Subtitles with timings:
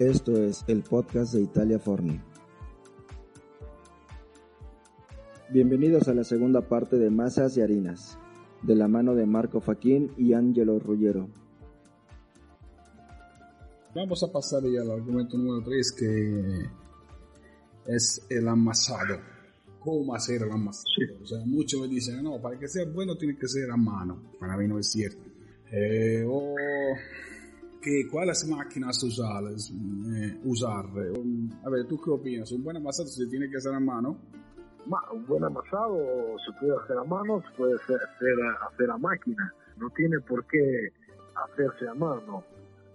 [0.00, 2.20] Esto es el podcast de Italia Forni.
[5.50, 8.18] Bienvenidos a la segunda parte de Masas y Harinas,
[8.62, 11.28] de la mano de Marco Faquín y Angelo Ruggiero.
[13.94, 16.64] Vamos a pasar ya al argumento número 3 que
[17.86, 19.20] es el amasado.
[19.78, 20.88] ¿Cómo hacer el amasado?
[21.22, 24.20] O sea, muchos me dicen, no, para que sea bueno tiene que ser a mano.
[24.40, 25.22] Para mí no es cierto.
[25.70, 26.56] Eh, o
[27.84, 30.86] che quales máquinas usarles, eh, usar.
[30.86, 32.50] A ver, ¿tú qué opinas?
[32.52, 34.16] ¿Un buen amasado se tiene que hacer a mano?
[34.86, 35.98] Ma, un buen amasado
[36.46, 39.52] se puede hacer a mano, se puede hacer, hacer, a, hacer a máquina.
[39.76, 40.92] No tiene por qué
[41.34, 42.42] hacerse a mano.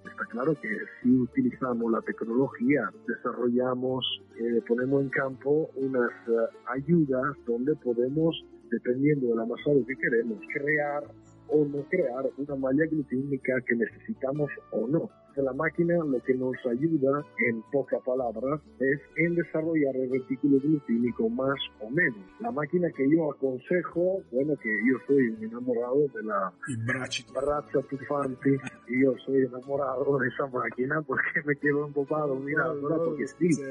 [0.09, 0.70] Está claro que
[1.03, 4.03] si utilizamos la tecnología, desarrollamos,
[4.40, 11.03] eh, ponemos en campo unas uh, ayudas donde podemos, dependiendo del amasado que queremos, crear
[11.52, 15.09] o no crear una malla glutínica que necesitamos o no.
[15.36, 21.30] La máquina lo que nos ayuda, en pocas palabras, es en desarrollar el retículo glutínico
[21.30, 22.19] más o menos.
[22.41, 26.53] La máquina que yo aconsejo, bueno, que yo soy un enamorado de la
[26.86, 28.50] Braccia Tufanti,
[28.89, 33.53] y yo soy enamorado de esa máquina porque me quedo embobado mirándola no, porque sí.
[33.53, 33.61] sí.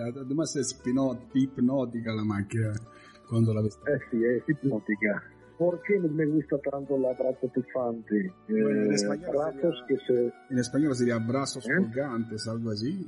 [0.00, 0.80] Además es
[1.34, 2.72] hipnótica la máquina
[3.28, 3.78] cuando la ves.
[3.86, 5.22] Eh sí, es hipnótica.
[5.62, 8.32] ¿Por qué me gusta tanto la brazo tufante?
[8.48, 10.32] Bueno, en, Eh, español brazos sería, que se...
[10.50, 11.72] en español sería brazos ¿Eh?
[11.78, 13.06] colgantes, algo así.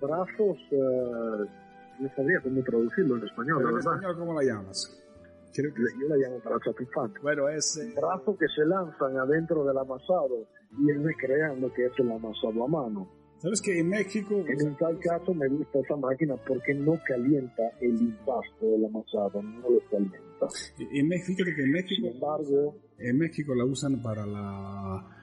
[0.00, 0.56] Brazos...
[0.70, 1.46] eh,
[2.00, 3.94] no sabía cómo traducirlo en español, Pero la en verdad.
[3.94, 5.02] español, ¿cómo la llamas?
[5.54, 7.20] Creo que Yo la llamo brazo tufante.
[7.22, 7.76] Bueno, es...
[7.78, 10.46] eh, Brazos que se lanzan adentro del amasado
[10.78, 13.08] y él recrean lo que es el amasado a mano.
[13.38, 14.34] ¿Sabes que en México...
[14.46, 19.70] En tal caso me gusta esa máquina porque no calienta el impasto del amasado, no
[19.70, 20.18] lo calienta.
[20.78, 22.06] En México, que en México...
[22.08, 25.14] embargo, En México la usan para la...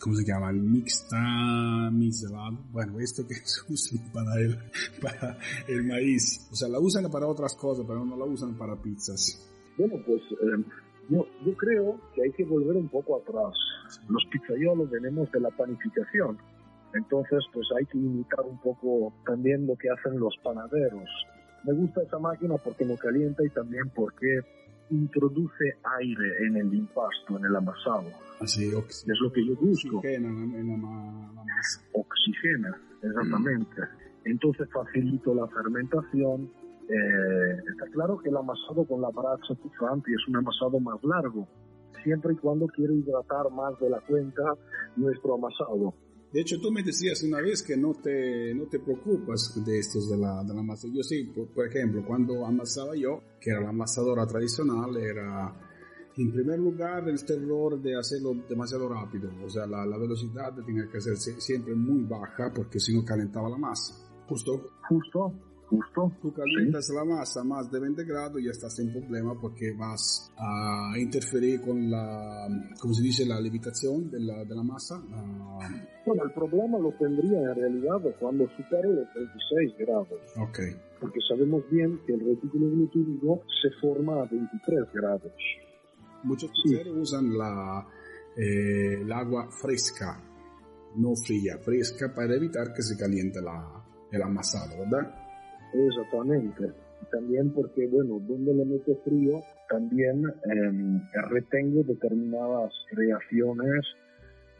[0.00, 0.50] ¿Cómo se llama?
[0.50, 2.58] El mixta miserable.
[2.70, 4.58] Bueno, esto que se usa para el,
[5.00, 5.38] para
[5.68, 6.48] el maíz.
[6.52, 9.50] O sea, la usan para otras cosas, pero no la usan para pizzas.
[9.78, 10.64] Bueno, pues eh,
[11.08, 13.54] yo, yo creo que hay que volver un poco atrás.
[14.08, 16.38] Los pizzaiolos venimos de la panificación.
[16.94, 21.08] Entonces, pues hay que imitar un poco también lo que hacen los panaderos.
[21.66, 24.40] Me gusta esa máquina porque no calienta y también porque
[24.90, 28.04] introduce aire en el impasto, en el amasado.
[28.40, 29.98] Así, Es lo que yo busco.
[29.98, 31.32] oxigena en la, ma-.
[31.92, 33.82] Oxigena, exactamente.
[34.24, 36.50] Entonces facilito la fermentación.
[36.88, 41.48] Eh, está claro que el amasado con la bracha tufante es un amasado más largo,
[42.04, 44.54] siempre y cuando quiero hidratar más de la cuenta
[44.94, 45.94] nuestro amasado.
[46.36, 50.10] De hecho, tú me decías una vez que no te, no te preocupas de estos
[50.10, 50.86] de la, de la masa.
[50.92, 51.24] Yo sí,
[51.54, 55.50] por, ejemplo, cuando amasaba yo, que era la amasadora tradicional, era
[56.14, 59.30] en primer lugar el terror de hacerlo demasiado rápido.
[59.42, 63.02] O sea, la, la velocidad tenía que ser sie- siempre muy baja porque si no
[63.02, 63.94] calentaba la masa.
[64.28, 65.32] Justo Justo,
[65.68, 66.12] justo.
[66.22, 69.72] tú calientas la masa a más de 20 grados y ya estás sin problema porque
[69.72, 72.46] vas a interferir con la,
[72.80, 73.26] ¿cómo se dice?
[73.26, 75.02] La levitación de la, de la masa.
[75.10, 75.68] la-
[76.06, 80.58] Bueno, el problema lo tendría en realidad cuando supere los 36 grados, ok.
[81.00, 85.32] porque sabemos bien que el retículo glutínico se forma a 23 grados.
[86.22, 86.76] Muchos Sí.
[86.90, 87.86] usan la,
[88.36, 90.22] eh, el agua fresca,
[90.96, 95.14] no fría, fresca para evitar que se caliente la, el amasado, ¿verdad?
[95.76, 96.72] Exactamente.
[97.02, 103.84] Y También porque, bueno, donde le meto frío, también eh, retengo determinadas reacciones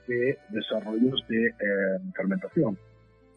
[0.06, 2.78] de desarrollos de eh, fermentación.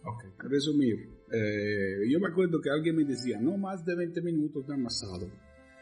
[0.06, 0.44] Ok.
[0.50, 4.74] Resumir, eh, yo me acuerdo que alguien me decía, no más de 20 minutos de
[4.74, 5.28] amasado.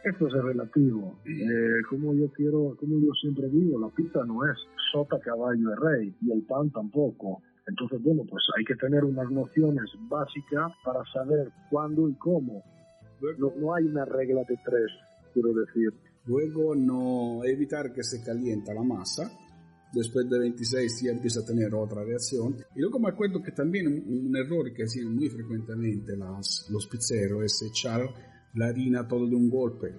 [0.03, 1.19] Esto es relativo.
[1.25, 4.57] Eh, como yo quiero, como yo siempre digo, la pizza no es
[4.91, 7.41] sota, caballo y rey, y el pan tampoco.
[7.67, 12.63] Entonces, bueno, pues hay que tener unas nociones básicas para saber cuándo y cómo.
[13.37, 14.91] No, no hay una regla de tres,
[15.33, 15.93] quiero decir.
[16.25, 19.31] Luego no evitar que se caliente la masa
[19.93, 22.55] después de 26 ya empieza a tener otra reacción.
[22.75, 27.43] Y luego me acuerdo que también un, error que hacían muy frecuentemente las, los pizzeros
[27.43, 28.01] es echar
[28.53, 29.93] la harina todo de un golpe.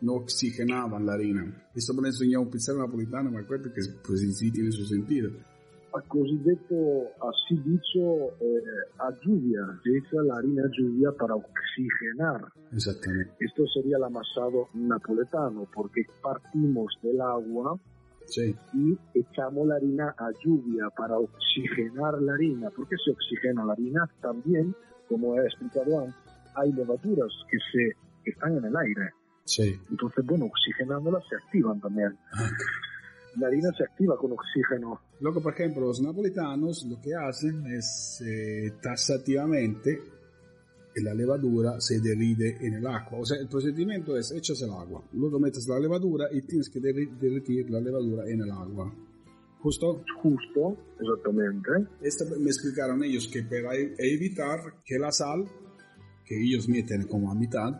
[0.00, 1.70] No oxigenaban la harina.
[1.74, 5.30] Esto me lo enseñó un pizzero napolitano, me acuerdo que pues sí tiene su sentido.
[5.94, 6.74] A cosiddetto,
[7.20, 8.62] así dicho, eh,
[8.98, 9.60] a lluvia.
[9.84, 12.40] Se echa la harina a lluvia para oxigenar.
[12.72, 13.32] Exactamente.
[13.40, 17.78] Esto sería el amasado napoletano, porque partimos del agua
[18.72, 22.70] y echamos la harina a lluvia para oxigenar la harina.
[22.70, 24.08] ¿Por qué se oxigena la harina?
[24.20, 24.74] También,
[25.08, 26.14] como he explicado antes,
[26.54, 29.10] hay levaduras que, se, están en el aire.
[29.44, 29.78] Sí.
[29.90, 32.16] Entonces, bueno, oxigenándolas se activan también.
[33.36, 35.00] La harina se activa con oxígeno.
[35.20, 40.00] Luego, por ejemplo, los napolitanos lo que hacen es eh, tasativamente
[41.00, 43.20] la levadura se derrite en el agua.
[43.20, 46.80] O sea, el procedimiento es echas el agua, luego metes la levadura y tienes que
[46.80, 48.92] derretir la levadura en el agua.
[49.60, 50.04] ¿Justo?
[50.20, 51.70] Justo, exactamente.
[52.02, 55.44] Esto me explicaron ellos que para e-, evitar que la sal,
[56.24, 57.72] que ellos meten como a mitad,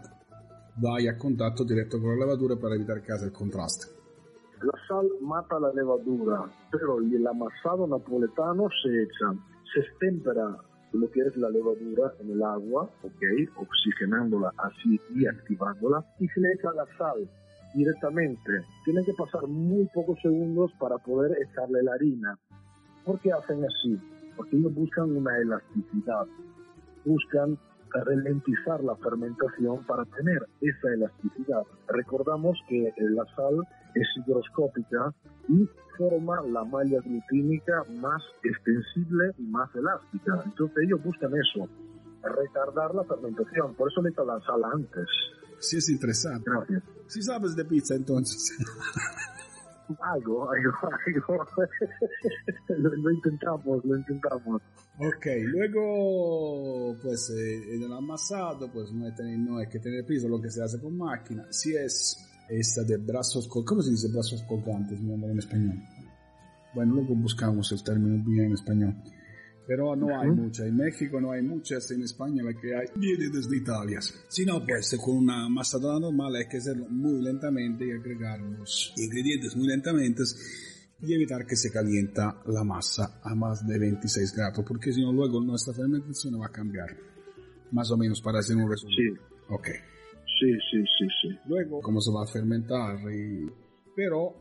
[0.77, 3.87] vaya a contacto directo con la levadura para evitar que haga el contraste.
[4.63, 9.35] La sal mata la levadura, pero el amasado napoletano se echa,
[9.75, 10.57] se estempera
[10.93, 13.23] lo que es la levadura en el agua, ok,
[13.57, 17.29] oxigenándola así y activándola, y se le echa la sal
[17.75, 18.53] directamente.
[18.85, 22.39] Tienen que pasar muy pocos segundos para poder echarle la harina.
[23.05, 23.99] ¿Por qué hacen así?
[24.37, 26.27] Porque ellos buscan una elasticidad,
[27.05, 27.59] buscan
[27.95, 31.63] ralentizar la fermentación para tener esa elasticidad.
[31.89, 35.13] Recordamos que la sal es higroscópica
[35.49, 40.43] y forma la malla glutínica más extensible y más elástica.
[40.45, 41.69] Entonces ellos buscan eso,
[42.23, 43.75] retardar la fermentación.
[43.75, 45.09] Por eso le la sal antes.
[45.59, 46.51] Sí, es interesante.
[46.51, 46.83] Gracias.
[47.07, 48.59] Sí sabes de pizza entonces.
[50.01, 50.73] algo, algo,
[51.07, 51.47] algo.
[52.69, 54.63] lo, intentamos, lo intentamos.
[54.99, 60.41] Ok, luego, pues eh, el amasado, pues no hay, no hay que tener piso, lo
[60.41, 61.47] que se hace con máquina.
[61.51, 62.19] Si es
[62.49, 65.83] esta de brazos, ¿cómo se dice brazos colgantes en español?
[66.75, 68.95] Bueno, luego buscamos el término bien en español.
[69.67, 70.67] Pero no hay mucha.
[70.67, 71.91] En México no hay muchas.
[71.93, 74.01] En España la que hay viene desde Italia.
[74.29, 78.93] Si no, pues con una masa normal hay que hacerlo muy lentamente y agregar los
[78.97, 80.25] ingredientes muy lentamente
[81.03, 85.13] y evitar que se calienta la masa a más de 26 grados, porque si no
[85.13, 86.97] luego nuestra fermentación va a cambiar.
[87.73, 88.95] Más o menos para hacer un resumen.
[88.95, 89.21] Sí.
[89.49, 89.67] Ok.
[90.39, 91.39] Sí, sí, sí, sí.
[91.47, 92.97] Luego, cómo se va a fermentar.
[93.13, 93.51] Y...
[93.97, 94.35] Pero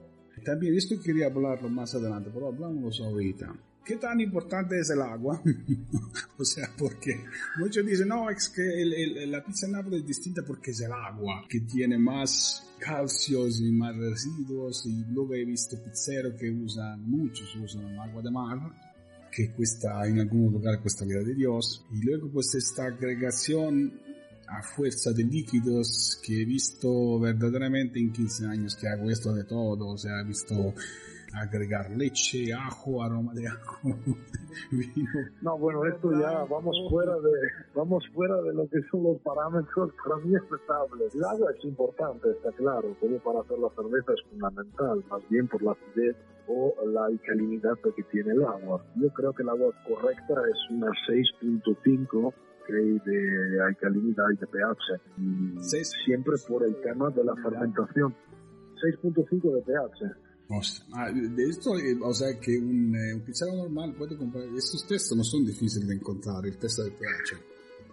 [0.46, 3.54] también esto quería hablarlo más adelante, pero hablamos ahorita.
[3.84, 5.42] ¿Qué tan importante es el agua?
[6.38, 7.24] o sea, porque
[7.58, 11.46] muchos dicen, no, es que la pizza en Nápoles es distinta porque es el agua,
[11.50, 14.86] que tiene más calcios y más residuos.
[14.86, 18.60] Y luego he visto pizzeros que usan, muchos usan agua de mar,
[19.32, 21.84] que cuesta, en algún lugar cuesta vida de Dios.
[21.92, 24.00] Y luego pues esta agregación
[24.48, 29.46] a fuerza de líquidos que he visto verdaderamente en 15 años que hago esto de
[29.46, 30.74] todo, o sea, he visto
[31.34, 33.80] agregar leche, ajo, aroma de ajo,
[34.72, 35.10] vino.
[35.42, 37.32] No, bueno, esto ya vamos fuera de
[37.76, 41.16] vamos fuera de lo que son los parámetros para mí aceptables.
[41.16, 45.48] El agua es importante, está claro, como para hacer la cerveza es fundamental, más bien
[45.48, 46.16] por la acidez
[46.48, 48.84] o la alcalinidad que tiene el agua.
[48.96, 52.34] Yo creo que el agua correcta es una 6.5
[52.70, 55.02] de alcalinidad y de pH.
[55.18, 58.16] Y siempre por el tema de la fermentación.
[58.82, 60.31] 6.5 de pH.
[60.94, 65.24] Ah, de esto, eh, o sea que un, eh, un puede comprar, estos testos no
[65.24, 67.38] son difíciles de encontrar, el test de pH.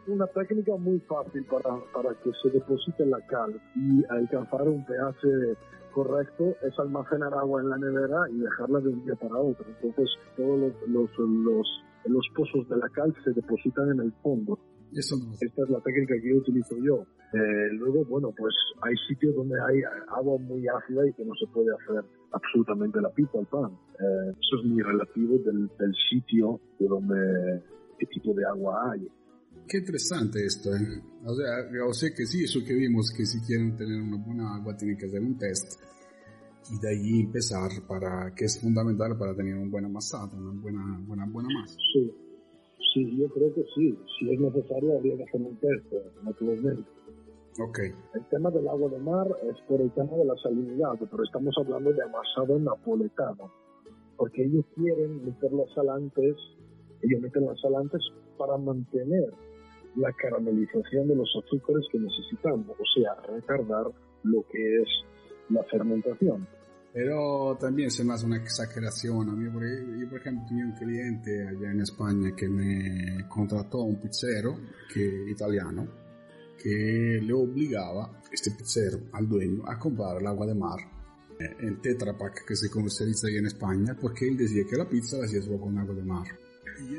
[0.09, 5.57] Una técnica muy fácil para, para que se deposite la cal y alcanzar un pH
[5.93, 9.67] correcto es almacenar agua en la nevera y dejarla de un día para otro.
[9.69, 11.67] Entonces todos los, los, los,
[12.07, 14.59] los pozos de la cal se depositan en el fondo.
[14.93, 17.05] Eso Esta es la técnica que yo utilizo yo.
[17.35, 21.47] Eh, luego, bueno, pues hay sitios donde hay agua muy ácida y que no se
[21.53, 23.73] puede hacer absolutamente la pizza al pan.
[23.99, 27.62] Eh, eso es muy relativo del, del, sitio de donde,
[27.99, 29.08] qué tipo de agua hay.
[29.66, 31.02] Qué interesante esto, ¿eh?
[31.25, 34.56] O sea, yo sé que sí, eso que vimos, que si quieren tener una buena
[34.56, 35.80] agua tienen que hacer un test
[36.70, 41.00] y de ahí empezar para, que es fundamental para tener un buen amasado, una buena,
[41.06, 41.76] buena, buena masa.
[41.92, 42.11] Sí,
[42.94, 43.99] sí, yo creo que sí.
[44.18, 45.87] Si es necesario, habría que hacer un test,
[46.23, 46.98] naturalmente.
[47.59, 47.79] Ok.
[48.15, 51.55] El tema del agua de mar es por el tema de la salinidad, pero estamos
[51.59, 53.50] hablando de amasado napoletano,
[54.17, 56.37] porque ellos quieren meter los salantes,
[57.03, 58.00] ellos meten los salantes
[58.37, 59.33] para mantener
[59.97, 63.87] la caramelización de los azúcares que necesitamos, o sea, retardar
[64.23, 64.88] lo que es
[65.50, 66.47] la fermentación.
[66.93, 69.29] Pero también se me hace una exageración.
[69.29, 74.00] A mí, yo, por ejemplo, tenía un cliente allá en España que me contrató un
[74.00, 74.55] pizzero
[74.93, 76.08] que, italiano
[76.62, 80.79] que le obligaba, este pizzero, al dueño, a comprar el agua de mar
[81.38, 84.88] eh, en Tetra Pak que se comercializa ahí en España porque él decía que la
[84.88, 86.27] pizza la hacía solo con agua de mar.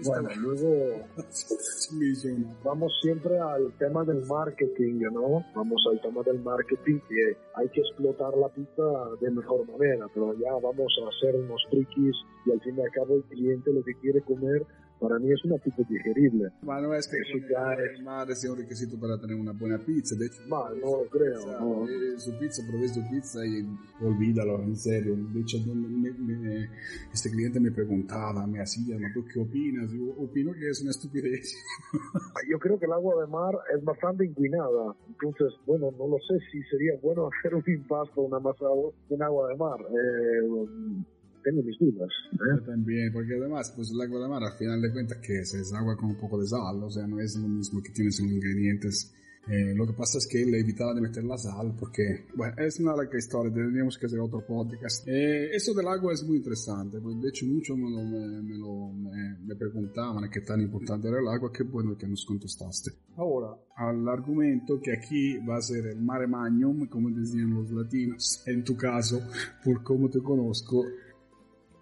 [0.03, 1.05] Bueno, luego
[2.63, 5.45] vamos siempre al tema del marketing, ¿no?
[5.55, 8.83] Vamos al tema del marketing que hay que explotar la pizza
[9.21, 12.91] de mejor manera, pero ya vamos a hacer unos frikis y al fin y al
[12.91, 14.65] cabo el cliente lo que quiere comer
[14.99, 16.49] para mí es una pizza digerible.
[16.61, 18.01] Bueno, es que es...
[18.03, 20.41] mar es un requisito para tener una buena pizza, de hecho.
[20.47, 21.87] Ma, no lo creo, no.
[21.87, 23.65] Eh, su pizza, probé su pizza y
[24.01, 25.15] olvídalo, en serio.
[25.15, 26.69] De hecho, me, me,
[27.13, 29.91] este cliente me preguntaba, me hacía, ¿tú qué opinas?
[29.91, 31.55] Yo opino que es una estupidez.
[32.49, 36.39] Yo creo que el agua de mar es bastante inclinada, entonces, bueno, no lo sé
[36.51, 39.79] si sería bueno hacer un impasto, un amasado en agua de mar.
[39.81, 41.03] Eh,
[41.43, 42.09] tengo mis dudas.
[42.33, 42.37] ¿eh?
[42.57, 45.53] Yo también, porque además, pues el agua de mar, al final de cuentas, que es?
[45.53, 48.19] Es agua con un poco de sal, o sea, no es lo mismo que tienes
[48.19, 49.13] en ingredientes.
[49.47, 52.79] Eh, lo que pasa es que le evitaba de meter la sal porque, bueno, es
[52.79, 55.07] una larga historia, tendríamos que hacer otro podcast.
[55.07, 58.03] Eh, eso del agua es muy interesante, pues de hecho muchos me, lo,
[58.43, 62.91] me, lo, me, preguntaban qué tan importante era el agua, qué bueno que nos contestaste.
[63.15, 68.43] Ahora, al argumento que aquí va a ser el mare magnum, como decían los latinos,
[68.45, 69.19] en tu caso,
[69.63, 70.85] por cómo te conozco,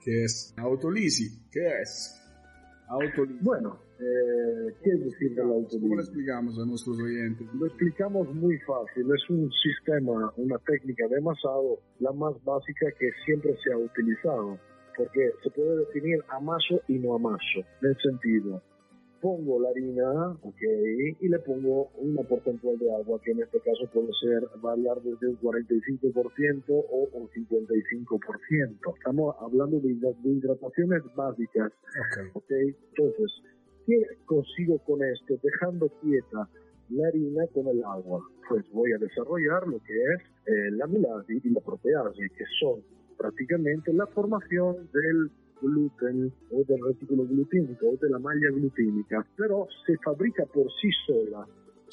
[0.08, 1.28] que es autolisi.
[1.52, 2.16] ¿Qué es?
[2.88, 3.44] Autolisi.
[3.44, 5.82] Bueno, eh, ¿qué es decir de la autolisi?
[5.82, 7.46] ¿Cómo lo explicamos a nuestros oyentes?
[7.54, 9.04] Lo explicamos muy fácil.
[9.14, 14.58] Es un sistema, una técnica de amasado, la más básica que siempre se ha utilizado.
[14.96, 17.60] Porque se puede definir amaso y no amaso.
[17.82, 18.64] En el sentido,
[19.22, 20.62] pongo la harina, ok,
[21.20, 25.28] y le pongo una porcentual de agua, que en este caso puede ser variar desde
[25.28, 28.98] un 45% o un 55%.
[28.98, 29.90] Estamos hablando de,
[30.24, 31.72] hidrataciones básicas,
[32.34, 32.52] ok.
[32.52, 33.32] Entonces,
[33.86, 35.36] ¿qué consigo con esto?
[35.42, 36.50] Dejando quieta
[36.90, 38.22] la harina con el agua.
[38.48, 42.82] Pues voy a desarrollar lo que es eh, la milasi y la proteasa, que son
[43.18, 49.68] prácticamente la formación del gluten o del retículo glutínico o de la malla glutínica, pero
[49.86, 51.46] se fabrica por sí sola.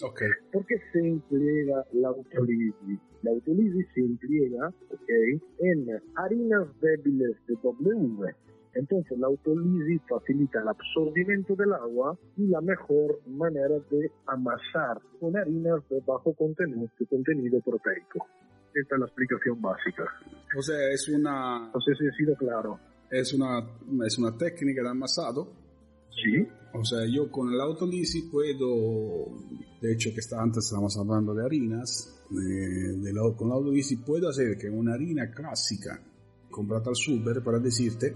[0.03, 0.29] Okay.
[0.53, 3.01] Porque se emplea la autolisis.
[3.23, 8.35] La autolisis se emplea okay, en harinas débiles de W.
[8.75, 15.37] Entonces la autolisis facilita el absorbimiento del agua y la mejor manera de amasar con
[15.37, 18.27] harinas de bajo contenido, contenido proteico.
[18.75, 20.05] Esta es la explicación básica.
[20.59, 21.71] O sea, es una...
[21.73, 22.81] No sé si ha sido claro
[23.21, 23.61] es una,
[24.07, 25.53] es una técnica de amasado.
[26.11, 26.47] Sí.
[26.73, 29.27] O sea, yo con el autolisi puedo,
[29.81, 34.59] de hecho que está, antes estábamos hablando de harinas, de, con el autolisi puedo hacer
[34.59, 36.01] que una harina clásica
[36.51, 38.15] comprada al super, para decirte,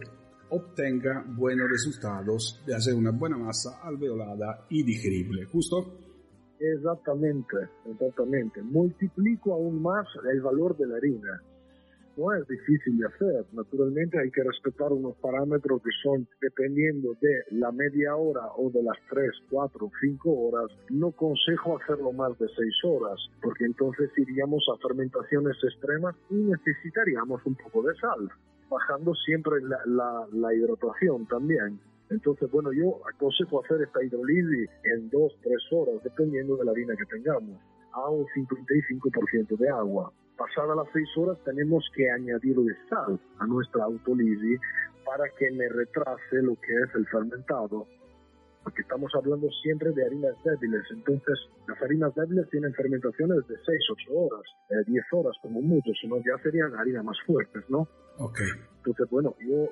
[0.50, 5.98] obtenga buenos resultados de hacer una buena masa alveolada y digerible, ¿justo?
[6.58, 8.62] Exactamente, exactamente.
[8.62, 11.42] Multiplico aún más el valor de la harina
[12.18, 13.46] no es difícil de hacer.
[13.52, 18.82] Naturalmente hay que respetar unos parámetros que son dependiendo de la media hora o de
[18.82, 20.70] las 3, 4, 5 horas.
[20.90, 27.40] No consejo hacerlo más de 6 horas, porque entonces iríamos a fermentaciones extremas y necesitaríamos
[27.46, 28.28] un poco de sal,
[28.68, 31.78] bajando siempre la, la, hidratación también.
[32.10, 36.94] Entonces, bueno, yo aconsejo hacer esta hidrolisis en 2, 3 horas, dependiendo de la harina
[36.96, 37.60] que tengamos,
[37.92, 40.12] a un 55% de agua.
[40.36, 44.60] Pasadas las seis horas tenemos que añadirle sal a nuestra autolisis
[45.04, 47.86] para que me retrase lo que es el fermentado,
[48.62, 53.78] porque estamos hablando siempre de harinas débiles, entonces las harinas débiles tienen fermentaciones de 6,
[53.92, 54.42] 8 horas,
[54.86, 57.88] 10 eh, horas como mucho, sino ya serían harinas más fuertes, ¿no?
[58.18, 58.40] Ok.
[58.78, 59.68] Entonces, bueno, yo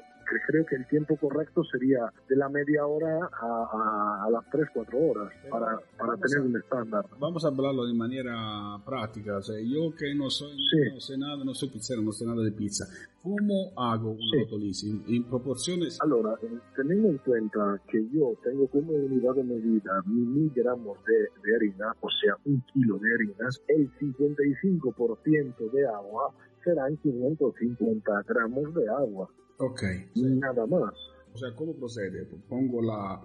[0.46, 5.32] creo que el tiempo correcto sería de la media hora a, las 3, 4 horas
[5.50, 7.04] para, para tener un estándar.
[7.18, 9.38] Vamos a hablarlo de manera práctica.
[9.38, 10.56] O sea, yo que no soy,
[10.92, 12.84] no sé nada, no soy pizzero, no sé nada de pizza.
[13.22, 15.02] ¿Cómo hago un sí.
[15.08, 15.98] ¿En proporciones?
[16.00, 21.28] Allora, eh, teniendo en cuenta que yo tengo como unidad de medida mil gramos de,
[21.42, 26.32] de harina, o sea, un kilo de harinas, el 55% de agua
[26.66, 29.30] serán 550 gramos de agua.
[29.58, 29.82] Ok.
[30.16, 30.92] Nada más.
[31.32, 32.26] O sea, ¿cómo procede?
[32.48, 33.20] Pongo la...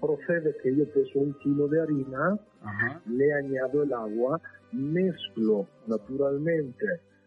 [0.00, 2.38] Procede que yo peso un kilo de harina,
[3.06, 4.40] le añado el agua,
[4.72, 6.86] mezclo naturalmente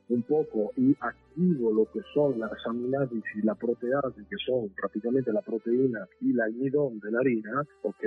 [0.10, 5.32] un poco y activo lo que son las aminoácidos y la proteasa, que son prácticamente
[5.32, 8.04] la proteína y el almidón de la harina, ok,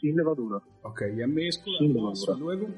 [0.00, 0.58] sin levadura.
[0.82, 1.72] Ok, ya mezclo,
[2.38, 2.68] luego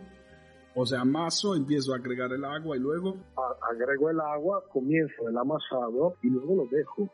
[0.76, 3.16] O sea, amaso, empiezo a agregar el agua y luego...
[3.36, 7.08] A- agrego el agua, comienzo el amasado y luego lo dejo.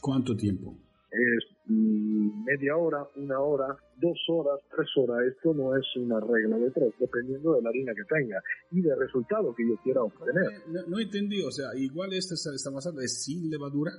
[0.00, 0.76] ¿Cuánto tiempo?
[1.10, 5.26] Es mm, media hora, una hora, dos horas, tres horas.
[5.26, 8.98] Esto no es una regla de tres, dependiendo de la harina que tenga y del
[8.98, 10.44] resultado que yo quiera obtener.
[10.52, 13.92] Eh, no, no entendí, o sea, igual esta, esta amasada es sin levadura.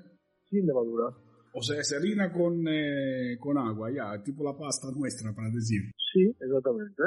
[0.50, 1.16] Sin levadura.
[1.56, 5.82] O sea, es harina con, eh, con agua, ya, tipo la pasta nuestra, para decir.
[6.14, 7.04] Sí, exactamente.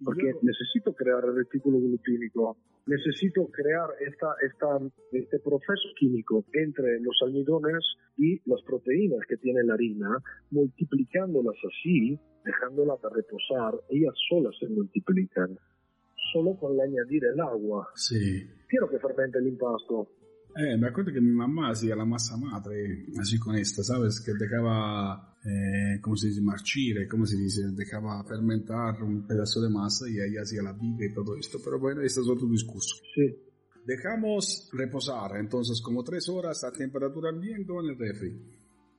[0.00, 2.56] Y Porque luego- necesito crear el retículo glutínico.
[2.86, 4.78] Necesito crear esta, esta,
[5.12, 7.84] este proceso químico entre los almidones
[8.16, 10.08] y las proteínas que tiene la harina,
[10.50, 13.74] multiplicándolas así, dejándolas reposar.
[13.90, 15.58] Ellas solas se multiplican,
[16.32, 17.88] solo con añadir el agua.
[17.94, 18.48] Sí.
[18.68, 20.08] Quiero que fermente el impasto.
[20.56, 24.20] Eh, me acuerdo que mi mamá hacía la masa madre así con esta, ¿sabes?
[24.20, 26.40] Que dejaba, eh, ¿cómo se dice?
[26.42, 27.62] Marchire, ¿cómo se dice?
[27.72, 31.58] Dejaba fermentar un pedazo de masa y ahí hacía la viga y todo esto.
[31.64, 32.96] Pero bueno, este es otro discurso.
[33.14, 33.34] Sí,
[33.86, 38.30] Dejamos reposar entonces como tres horas a temperatura ambiente o en el refri.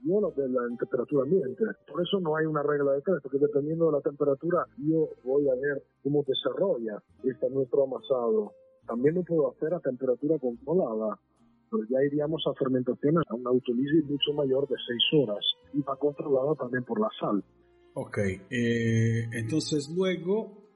[0.03, 1.63] yo lo de la temperatura ambiente.
[1.87, 5.47] Por eso no hay una regla de tres, porque dependiendo de la temperatura, yo voy
[5.49, 8.53] a ver cómo desarrolla este nuestro amasado.
[8.87, 11.19] También lo puedo hacer a temperatura controlada,
[11.71, 15.95] pero ya iríamos a fermentaciones a una autolisis mucho mayor de seis horas y va
[15.95, 17.43] controlada también por la sal.
[17.93, 18.17] Ok,
[18.49, 20.69] eh, entonces luego,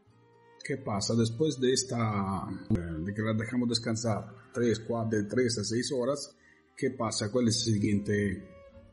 [0.63, 1.13] ¿qué pasa?
[1.15, 6.37] Después de esta, de que la dejamos descansar 3, 4, de 3 a 6 horas,
[6.77, 7.31] ¿qué pasa?
[7.31, 8.47] ¿Cuál es el siguiente,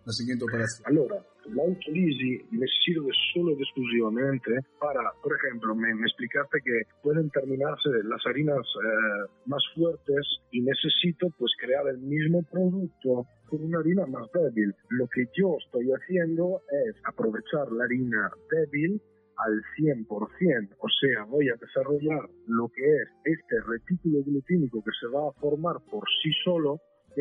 [0.05, 0.83] la siguiente operación?
[0.87, 7.31] Allora, l'autolisi necesito que solo ed esclusivamente para, por ejemplo, me, me explicaste que pueden
[7.31, 13.79] terminarse las harinas eh, más fuertes y necesito pues crear el mismo producto con una
[13.81, 14.75] harina más débil.
[14.91, 19.01] Lo que yo estoy haciendo es aprovechar la harina débil
[19.37, 25.07] al 100%, o sea, voy a desarrollar lo que es este retículo glutínico que se
[25.09, 26.75] va a formar por sí solo,
[27.11, 27.19] ¿ok?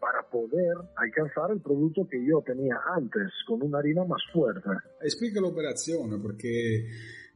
[0.00, 4.68] Para poder alcanzar el producto que yo tenía antes, con una harina más fuerte.
[5.02, 6.88] Explica la operación, porque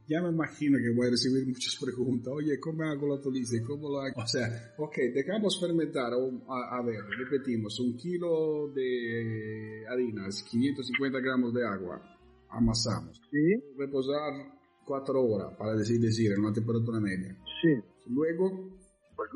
[0.07, 2.33] ya me imagino que voy a recibir muchas preguntas.
[2.33, 3.63] Oye, ¿cómo hago la tolice?
[3.63, 4.21] ¿Cómo lo hago?
[4.21, 4.47] O sea,
[4.77, 12.01] ok, dejamos fermentar, a, a ver, repetimos, un kilo de harina, 550 gramos de agua,
[12.49, 13.21] amasamos.
[13.31, 13.77] ¿Sí?
[13.77, 17.35] Reposar 4 horas, para decir, decir, en una temperatura media.
[17.61, 17.73] Sí.
[18.07, 18.77] Luego,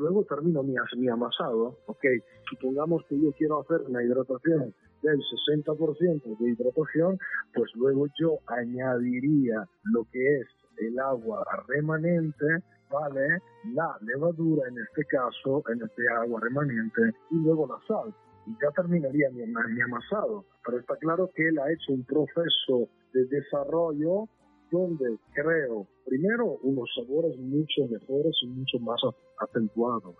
[0.00, 2.04] luego termino mi, mi amasado, ok,
[2.48, 7.18] supongamos que yo quiero hacer una hidratación del 60% de hidratación,
[7.54, 10.46] pues luego yo añadiría lo que es
[10.78, 12.46] el agua remanente,
[12.90, 13.38] ¿vale?
[13.74, 18.14] La levadura en este caso, en este agua remanente, y luego la sal.
[18.46, 20.46] Y ya terminaría mi, mi amasado.
[20.64, 24.28] Pero está claro que él ha hecho un proceso de desarrollo
[24.70, 29.00] donde creo, primero, unos sabores mucho mejores y mucho más
[29.38, 30.14] acentuados.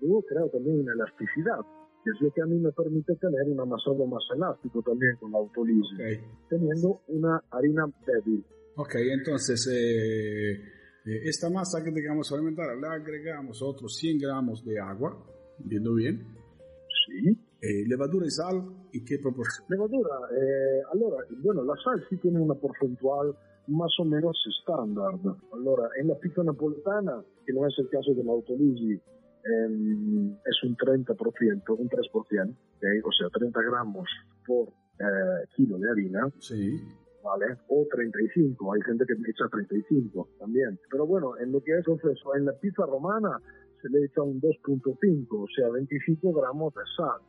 [0.00, 1.60] Luego creo también una elasticidad,
[2.04, 5.32] que es lo que a mí me permite tener un amasado más elástico también con
[5.32, 6.48] la autolisis, ok.
[6.48, 8.44] teniendo una harina débil.
[8.76, 14.78] Ok, entonces, eh, eh, esta masa que dejamos fermentar, le agregamos otros 100 gramos de
[14.78, 15.16] agua,
[15.58, 16.24] ¿entiendo bien?
[17.06, 17.36] Sí.
[17.60, 19.66] Eh, levadura y sal, ¿y qué proporción?
[19.68, 23.34] Levadura, eh, allora, bueno, la sal sí tiene una porcentual
[23.68, 25.14] más o menos estándar.
[25.52, 29.00] Allora, en la pizza napoletana, que no es el caso de la autolisi,
[29.44, 32.86] ehm, es un 30%, un 3%, ¿ok?
[33.04, 34.08] o sea, 30 gramos
[34.46, 34.68] por
[35.00, 36.80] eh, kilo de harina, Sí.
[37.22, 37.56] ¿vale?
[37.68, 40.78] O 35, hay gente que echa 35 también.
[40.90, 43.40] Pero bueno, en lo que es entonces, en la pizza romana
[43.80, 47.20] se le echa un 2.5, o sea, 25 gramos de sal.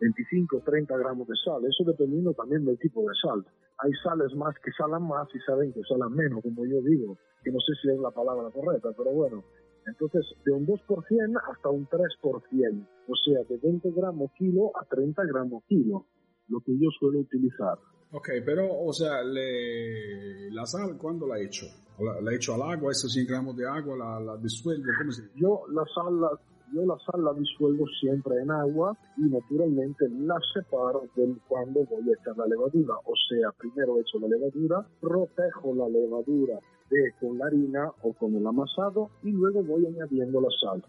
[0.00, 3.44] 25, 30 gramos de sal, eso dependiendo también del tipo de sal.
[3.78, 7.50] Hay sales más que salan más y saben que salan menos, como yo digo, que
[7.50, 9.44] no sé si es la palabra correcta, pero bueno.
[9.86, 15.22] Entonces, de un 2% hasta un 3%, o sea, de 20 gramos kilo a 30
[15.24, 16.06] gramos kilo,
[16.48, 17.76] lo que yo suelo utilizar.
[18.12, 21.66] Ok, pero, o sea, le- la sal, ¿cuándo la he hecho?
[21.98, 25.10] ¿La, la he hecho al agua, esos 100 gramos de agua, la, la disuelvo, ¿cómo
[25.12, 25.22] se?
[25.36, 26.30] Yo la sal la,
[26.74, 32.10] yo la sal la disuelvo siempre en agua y naturalmente la separo del cuando voy
[32.10, 32.94] a echar la levadura.
[33.04, 36.58] O sea, primero echo la levadura, protejo la levadura
[36.90, 40.84] de, con la harina o con el amasado y luego voy añadiendo la sal.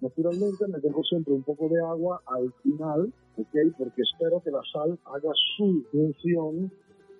[0.00, 3.56] Naturalmente me dejo siempre un poco de agua al final, ¿ok?
[3.78, 6.70] Porque espero que la sal haga su función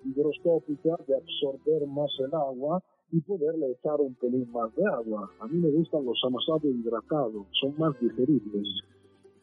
[0.05, 5.31] higroscópica de absorber más el agua y poderle echar un pelín más de agua.
[5.39, 8.67] A mí me gustan los amasados hidratados, son más digeribles.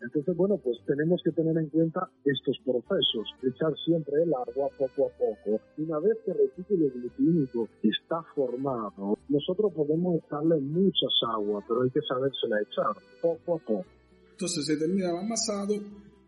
[0.05, 5.07] Entonces, bueno, pues tenemos que tener en cuenta estos procesos, echar siempre el agua poco
[5.07, 5.61] a poco.
[5.79, 11.91] Una vez que el retículo glutínico está formado, nosotros podemos echarle muchas agua, pero hay
[11.91, 13.85] que sabérsela echar poco a poco.
[14.33, 15.75] Entonces se termina el amasado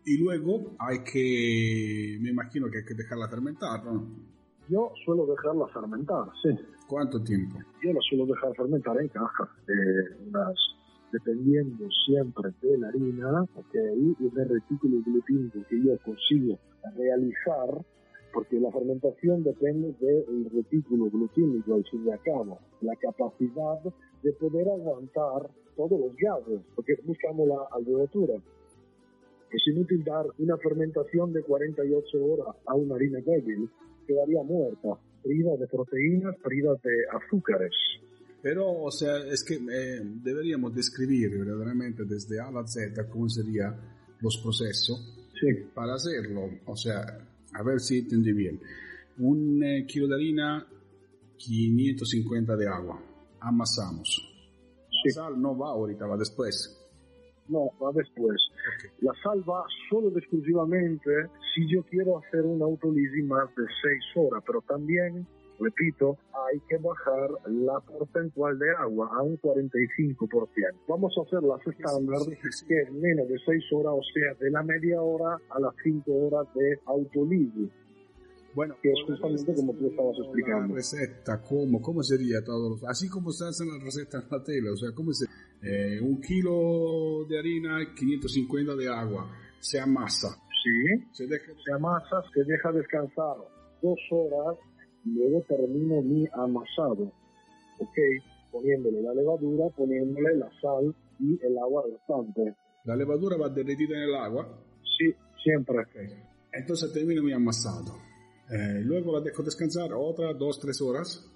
[0.05, 4.36] y luego hay que, me imagino que hay que dejarla fermentar, ¿no?
[4.69, 6.49] Yo suelo dejarla fermentar, sí.
[6.87, 7.57] ¿Cuánto tiempo?
[7.83, 10.55] Yo la suelo dejar fermentar en caja, eh, unas
[11.11, 16.59] dependiendo siempre de la harina okay, y del retículo glutínico que yo consigo
[16.95, 17.85] realizar,
[18.33, 23.79] porque la fermentación depende del retículo glutínico al fin y al cabo, la capacidad
[24.21, 28.35] de poder aguantar todos los gases, porque buscamos la alveolatura.
[29.49, 33.69] Es inútil dar una fermentación de 48 horas a una harina débil,
[34.07, 37.73] quedaría muerta, priva de proteínas, priva de azúcares.
[38.41, 43.75] Pero, o sea, es que eh, deberíamos describir verdaderamente desde A a Z cómo serían
[44.21, 45.47] los procesos sí.
[45.73, 46.49] para hacerlo.
[46.65, 47.01] O sea,
[47.53, 48.59] a ver si entendí bien.
[49.17, 50.65] Un eh, kilo de harina,
[51.37, 53.01] 550 de agua.
[53.39, 54.23] Amasamos.
[55.03, 55.09] Sí.
[55.09, 56.73] La sal no va ahorita, va después.
[57.49, 58.37] No, va después.
[58.75, 58.89] Okay.
[59.01, 61.09] La sal va solo y exclusivamente
[61.55, 65.25] si yo quiero hacer una autolisis más de 6 horas, pero también
[65.59, 66.17] repito,
[66.49, 70.47] hay que bajar la porcentual de agua a un 45%.
[70.87, 72.19] Vamos a hacer las estándar,
[72.67, 76.11] que es menos de 6 horas, o sea, de la media hora a las 5
[76.11, 77.69] horas de autolisis.
[78.53, 80.67] Bueno, que es justamente como tú estabas explicando.
[80.69, 81.79] La receta, ¿cómo?
[81.79, 82.75] ¿Cómo sería todo?
[82.87, 85.25] Así como se hacen las recetas en la tele, o sea, ¿cómo se
[85.61, 90.29] eh, un kilo de harina, 550 de agua, se amasa.
[90.63, 91.51] Sí, se, deja...
[91.63, 93.37] se amasa, se deja descansar
[93.81, 94.57] dos horas
[95.13, 97.11] luego termino mi amasado,
[97.79, 97.97] ok,
[98.51, 102.55] poniéndole la levadura, poniéndole la sal y el agua restante.
[102.85, 104.47] ¿La levadura va derretida en el agua?
[104.97, 105.83] Sí, siempre.
[105.83, 106.07] Okay.
[106.51, 107.95] Entonces termino mi amasado.
[108.49, 111.29] Eh, luego la dejo descansar otra, dos, tres horas.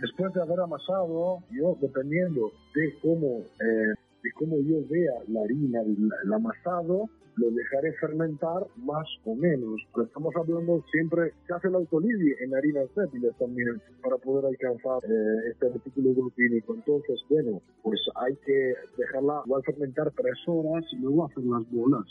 [0.00, 5.80] Después de haber amasado, yo dependiendo de cómo, eh, de cómo yo vea la harina,
[5.82, 9.80] el, el amasado, lo dejaré fermentar más o menos.
[9.94, 15.50] Pero estamos hablando siempre, se hace autolisis en harinas débiles también para poder alcanzar eh,
[15.52, 16.74] este retículo glutínico.
[16.74, 22.06] Entonces, bueno, pues hay que dejarla igual fermentar tres horas y luego hacer las bolas.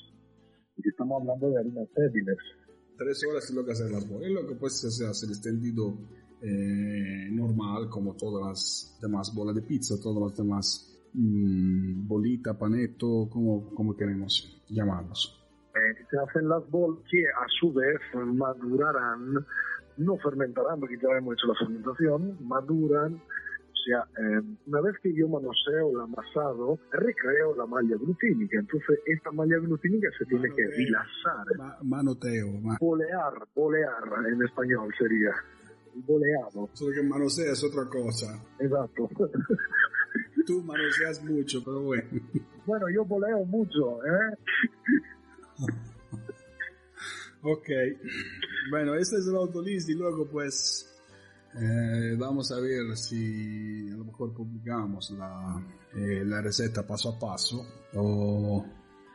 [0.78, 2.38] Y estamos hablando de harinas débiles.
[2.98, 4.28] Tres horas y luego hacer las bolas.
[4.28, 5.98] Es lo que pues se hace el extendido
[6.42, 13.30] eh, normal, como todas las demás bolas de pizza, todas las demás mmm, bolita, paneto,
[13.32, 15.42] como, como queremos llamarlos.
[15.76, 19.46] Eh, se hacen las bolas que a su vez madurarán,
[19.98, 23.16] no fermentarán porque ya hemos hecho la fermentación, maduran.
[23.16, 28.58] O sea, eh, una vez que yo manoseo el amasado, recreo la malla glutínica.
[28.60, 31.46] Entonces, esta malla glutínica se tiene que dilasar.
[31.58, 32.52] Ma manoteo.
[32.62, 35.32] Ma bolear, bolear en español sería.
[35.96, 36.70] Boleado.
[36.74, 38.44] Solo que manosea es otra cosa.
[38.60, 39.10] Exacto.
[40.46, 42.04] Tú manoseas mucho, pero bueno.
[42.66, 44.38] Bueno, yo boleo mucho, ¿eh?
[47.42, 47.70] ok.
[48.72, 50.92] Bueno, este es el autolist y luego pues
[51.60, 55.64] eh, vamos a ver si a lo mejor publicamos la,
[55.96, 58.66] eh, la receta paso a paso o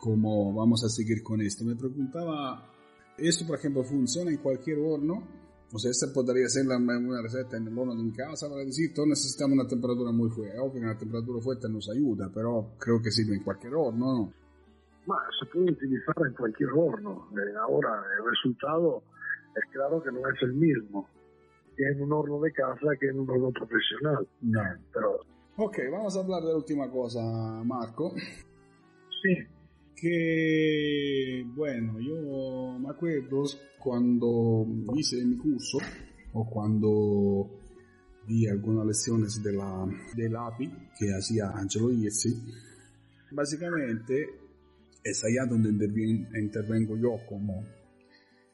[0.00, 1.64] cómo vamos a seguir con esto.
[1.64, 2.72] Me preguntaba,
[3.18, 5.39] ¿esto por ejemplo funciona en cualquier horno?
[5.72, 8.64] O sea, esta podría ser la, una receta en el horno de mi casa, para
[8.64, 10.58] decir, todos necesitamos una temperatura muy fuerte.
[10.58, 14.32] Obvio que una temperatura fuerte nos ayuda, pero creo que sirve en cualquier horno, ¿no?
[15.06, 17.28] Ma, se puede utilizar en cualquier horno.
[17.32, 19.02] Eh, ahora, el resultado
[19.54, 21.08] es claro que no es el mismo
[21.76, 24.26] que en un horno de casa que en un horno profesional.
[24.42, 24.60] No.
[24.92, 25.20] Pero...
[25.56, 27.20] Ok, vamos a hablar de la última cosa,
[27.64, 28.12] Marco.
[29.22, 29.36] Sí.
[29.94, 33.44] Que, bueno, yo me acuerdo
[33.82, 34.66] cuando
[34.96, 35.78] hice mi curso
[36.32, 37.60] o cuando
[38.26, 42.34] di algunas lecciones de la, del API que hacía Angelo Iezzi.
[43.32, 44.26] Básicamente
[45.02, 47.64] es allá donde intervengo yo como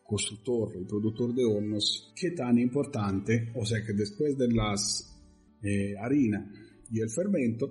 [0.04, 4.46] constructor y productor de hornos, que tan importante, o sea que después de
[5.62, 6.48] eh, harina
[6.90, 7.68] y el fermento,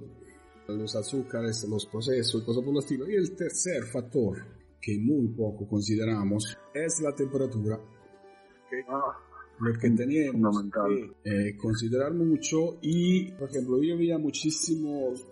[0.68, 3.10] los azúcares, los procesos y cosas por el estilo.
[3.10, 4.55] Y el tercer factor
[4.86, 7.76] que muy poco consideramos es la temperatura.
[7.76, 8.82] Okay.
[8.88, 9.18] Ah,
[9.60, 15.26] lo que tenemos que eh, considerar mucho y, por ejemplo, yo veía muchísimos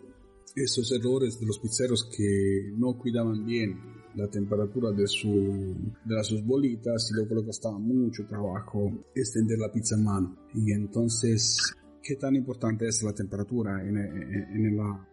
[0.55, 3.79] esos errores de los pizzeros que no cuidaban bien
[4.15, 9.71] la temperatura de, su, de sus bolitas y luego le costaba mucho trabajo extender la
[9.71, 10.37] pizza en mano.
[10.53, 15.12] Y entonces, ¿qué tan importante es la temperatura en, en, en la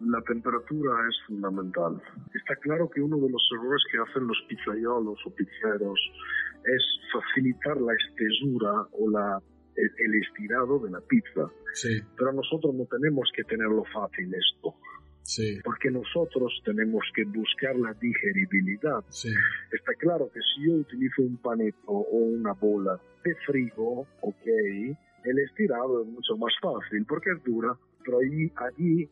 [0.00, 2.02] La temperatura es fundamental.
[2.34, 6.00] Está claro que uno de los errores que hacen los pizzaiolos o pizzeros
[6.64, 6.82] es
[7.12, 9.40] facilitar la estesura o la,
[9.76, 11.50] el, estirado de la pizza.
[11.72, 12.00] Sí.
[12.16, 14.74] Pero nosotros no tenemos que tenerlo fácil esto.
[15.22, 15.58] Sí.
[15.64, 19.02] Porque nosotros tenemos que buscar la digeribilidad.
[19.08, 19.32] Sí.
[19.72, 24.46] Está claro que si yo utilizo un paneto o una bola de frigo, ok,
[25.24, 29.08] el estirado es mucho más fácil porque es dura, pero allí, allí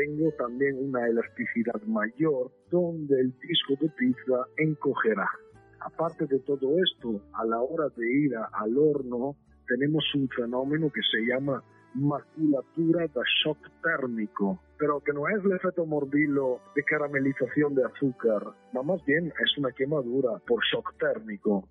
[0.00, 5.28] tengo también una elasticidad mayor donde el disco de pizza encogerá.
[5.80, 9.36] Aparte de todo esto, a la hora de ir al horno,
[9.66, 11.62] tenemos un fenómeno que se llama
[11.94, 18.42] maculatura de shock térmico, pero que no es el efecto morbillo de caramelización de azúcar,
[18.72, 21.68] más bien es una quemadura por shock térmico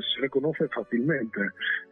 [0.00, 1.40] se, reconoce fácilmente.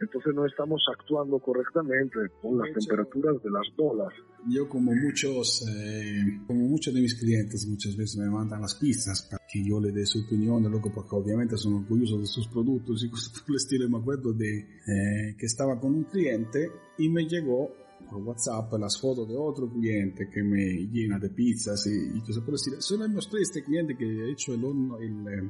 [0.01, 4.13] Entonces no estamos actuando correctamente con las temperaturas de las bolas.
[4.49, 9.27] Yo como muchos, eh, como muchos de mis clientes muchas veces me mandan las pizzas
[9.29, 13.03] para que yo le dé su opinión, loco, porque obviamente son orgullosos de sus productos
[13.03, 13.89] y cosas por el estilo.
[13.89, 17.71] Me acuerdo de eh, que estaba con un cliente y me llegó
[18.09, 22.43] por WhatsApp las fotos de otro cliente que me llena de pizzas y, y cosas
[22.43, 22.81] por el estilo.
[22.81, 24.63] Solo mostré a este cliente que ha hecho el,
[25.01, 25.49] el, eh,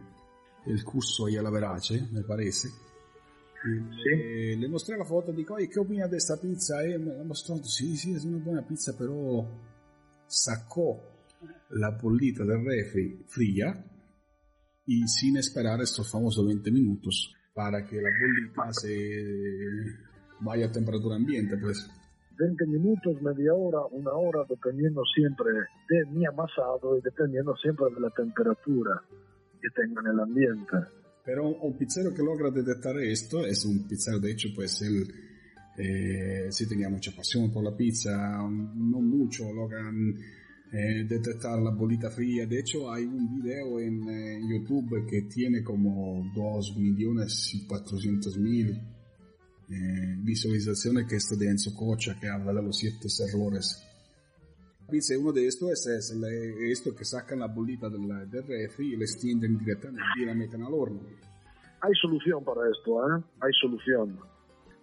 [0.65, 2.69] el curso ahí a la Verace, me parece.
[2.69, 4.10] Sí.
[4.13, 6.86] Eh, le mostré la foto dico, ¿qué opina de esta pizza?
[6.86, 9.47] Y me mostró, sí, sí, es una buena pizza, pero
[10.28, 10.99] sacó
[11.71, 13.73] la bolita del refri fría
[14.86, 19.23] y sin esperar estos famosos 20 minutos para que la bolita se
[20.41, 21.89] vaya a temperatura ambiente, pues.
[22.38, 25.52] 20 minutos, media hora, una hora, dependiendo siempre
[25.88, 29.02] de mi amasado y dependiendo siempre de la temperatura
[29.63, 30.78] que tenga en el ambiente.
[31.26, 35.08] Pero un pizzero que logra detectar esto es un pizzero, de hecho, pues él
[35.78, 40.15] eh, sí tenía mucha pasión por la pizza, no mucho logran
[40.71, 42.45] eh, detectar la bolita fría.
[42.45, 48.38] De hecho, hay un video en eh, YouTube que tiene como 2 millones y 400
[48.38, 48.82] mil
[49.69, 53.82] eh, visualizaciones, que es de Enzo Cocha, que habla de los siete errores
[54.89, 58.98] Dice, uno de estos es, es esto que sacan la bolita del, del refri y
[58.98, 61.02] le extienden directamente y la meten al horno.
[61.82, 63.24] Hay solución para esto, ¿eh?
[63.41, 64.19] Hay solución.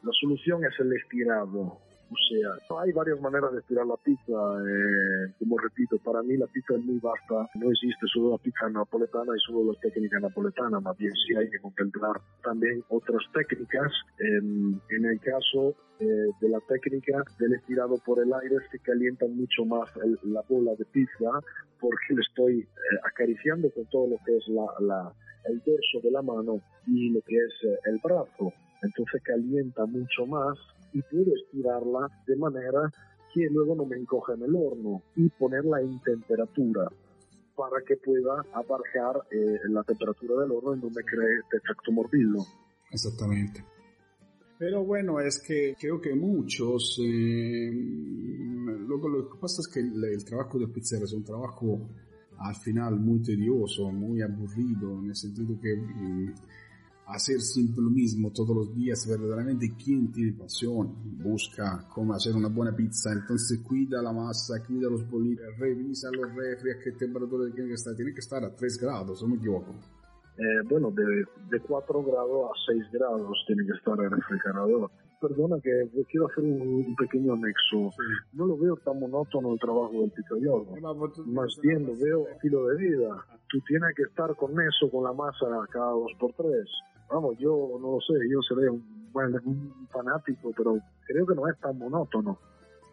[0.02, 1.78] La solución es el estirado.
[2.10, 4.32] Sea, hay varias maneras de estirar la pizza.
[4.32, 7.48] Eh, como repito, para mí la pizza es muy vasta.
[7.54, 10.80] No existe solo la pizza napoletana y solo la técnica napoletana.
[10.80, 13.92] Más bien sí hay que contemplar también otras técnicas.
[14.18, 19.64] En, el caso eh, de la técnica del estirado por el aire se calienta mucho
[19.64, 19.88] más
[20.24, 21.30] la bola de pizza
[21.78, 25.12] porque le estoy eh, acariciando con todo lo que es la, la,
[25.44, 27.54] el dorso de la mano y lo que es
[27.86, 28.52] el brazo.
[28.82, 30.58] Entonces calienta mucho más
[30.92, 32.90] y puedo estirarla de manera
[33.32, 36.90] que luego no me encoja en el horno y ponerla en temperatura
[37.56, 42.44] para que pueda abarcar eh, la temperatura del horno y no me cree efecto morbillo.
[42.90, 43.64] Exactamente.
[44.58, 50.04] Pero bueno, es que creo que muchos, eh, lo, lo, que pasa es que el,
[50.04, 51.88] el, trabajo de pizzero es un trabajo
[52.38, 56.34] al final muy tedioso, muy aburrido, en el sentido que mm,
[57.12, 62.48] hacer siempre lo mismo todos los días, verdaderamente quien tiene pasión busca cómo hacer una
[62.48, 67.52] buena pizza, entonces cuida la masa, cuida los bolitas, revisa los refri, a qué temperatura
[67.52, 69.74] tiene que estar, tiene que estar a 3 grados, ¿o me equivoco?
[70.38, 74.90] Eh, bueno, de, de 4 grados a 6 grados tiene que estar el refrigerador.
[75.20, 75.70] Perdona que
[76.08, 77.90] quiero hacer un, pequeño anexo.
[77.90, 78.06] Sí.
[78.32, 80.64] No lo veo tan monótono el trabajo del pizzaiolo.
[81.26, 83.22] Más bien lo veo estilo de vida.
[83.50, 86.66] Tú tienes que estar con eso, con la masa cada dos por tres
[87.10, 91.48] vamos, yo no lo sé, yo seré un, bueno, un fanático, pero creo que no
[91.48, 92.38] es tan monótono.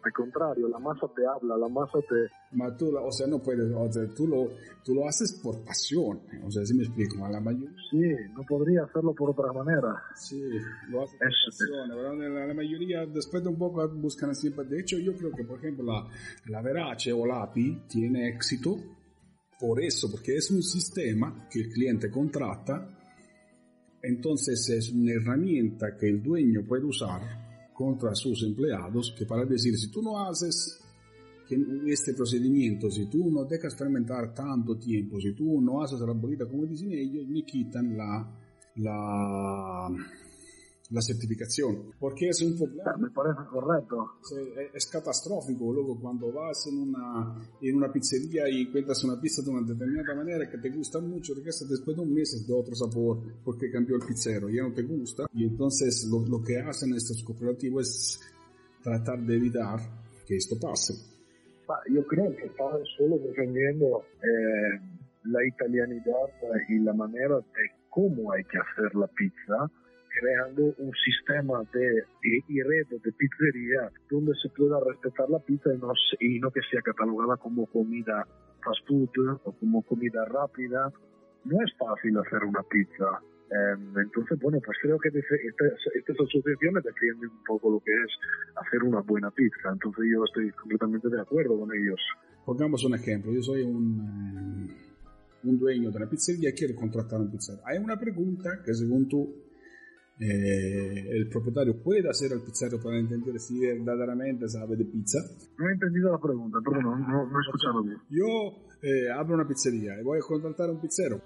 [0.00, 2.56] Al contrario, la masa te habla, la masa te...
[2.56, 4.48] Ma tú, o sea, no puedes, o sea, tú lo,
[4.84, 7.74] tú lo haces por pasión, o sea, si me explico, a la mayoría...
[7.90, 8.00] Sí,
[8.32, 10.00] no podría hacerlo por otra manera.
[10.14, 10.40] Sí,
[10.88, 12.30] lo haces por pasión, ¿verdad?
[12.32, 15.58] La, la, mayoría después de un poco buscan siempre, de hecho yo creo que, por
[15.58, 16.06] ejemplo, la,
[16.46, 18.76] la Verace o la API tiene éxito
[19.58, 22.97] por eso, porque es un sistema que el cliente contrata
[24.02, 29.76] entonces es una herramienta que el dueño puede usar contra sus empleados que para decir,
[29.76, 30.80] si tú no haces
[31.86, 36.46] este procedimiento, si tú no dejas fermentar tanto tiempo, si tú no haces la bolita
[36.46, 38.30] como dicen ellos, me quitan la,
[38.76, 39.88] la,
[40.90, 42.96] la certificación, porque es un problema.
[42.96, 44.18] Me parece correcto.
[44.72, 49.50] Es catastrófico luego cuando vas en una, en una pizzería y encuentras una pizza de
[49.50, 52.74] una determinada manera que te gusta mucho, regresas después de un mes es de otro
[52.74, 55.26] sabor porque cambió el pizzero, ya no te gusta.
[55.34, 58.20] Y entonces lo, lo que hacen estos cooperativos es
[58.82, 59.80] tratar de evitar
[60.26, 60.94] que esto pase.
[61.90, 64.80] Yo creo que estaban solo defendiendo eh,
[65.24, 66.28] la italianidad
[66.68, 69.70] y la manera de cómo hay que hacer la pizza,
[70.18, 75.78] creando un sistema de, y, red de pizzería donde se pueda respetar la pizza y
[75.78, 78.26] no, y no que sea catalogada como comida
[78.64, 80.90] fast food o como comida rápida.
[81.44, 83.22] No es fácil hacer una pizza.
[83.50, 88.10] Em, entonces, bueno, pues creo que estas, estas asociaciones defienden un poco lo que es
[88.56, 89.70] hacer una buena pizza.
[89.72, 92.00] Entonces yo estoy completamente de acuerdo con ellos.
[92.44, 93.32] Pongamos un ejemplo.
[93.32, 94.88] Yo soy un, eh,
[95.44, 97.60] un dueño de una pizzería y quiero contratar un pizzero.
[97.64, 99.47] Hay una pregunta que según tú
[100.20, 105.18] eh, el propietario puede hacer al pizzero para entender si verdaderamente sabe de pizza.
[105.56, 107.98] No he entendido la pregunta, pero no, no, he escuchado bien.
[108.10, 108.26] Yo
[108.82, 111.20] eh, abro una pizzería y voy a contratar a un pizzero.